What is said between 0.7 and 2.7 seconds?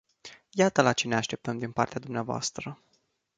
la ce ne așteptăm din partea dvs.